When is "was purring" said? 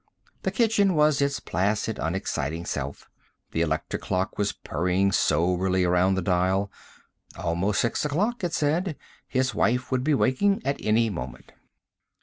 4.35-5.11